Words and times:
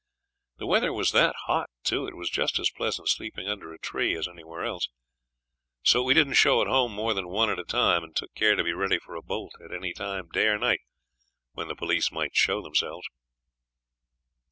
The 0.57 0.65
weather 0.65 0.91
was 0.91 1.11
that 1.11 1.35
hot, 1.45 1.69
too, 1.83 2.07
it 2.07 2.15
was 2.17 2.31
just 2.31 2.57
as 2.57 2.71
pleasant 2.71 3.07
sleeping 3.07 3.47
under 3.47 3.71
a 3.71 3.77
tree 3.77 4.15
as 4.17 4.27
anywhere 4.27 4.63
else. 4.63 4.89
So 5.83 6.01
we 6.01 6.15
didn't 6.15 6.33
show 6.41 6.59
at 6.59 6.67
home 6.67 6.91
more 6.91 7.13
than 7.13 7.27
one 7.27 7.51
at 7.51 7.59
a 7.59 7.63
time, 7.63 8.03
and 8.03 8.15
took 8.15 8.33
care 8.33 8.55
to 8.55 8.63
be 8.63 8.73
ready 8.73 8.97
for 8.97 9.13
a 9.13 9.21
bolt 9.21 9.53
at 9.63 9.71
any 9.71 9.93
time, 9.93 10.29
day 10.33 10.47
or 10.47 10.57
night, 10.57 10.79
when 11.51 11.67
the 11.67 11.75
police 11.75 12.11
might 12.11 12.35
show 12.35 12.63
themselves. 12.63 13.07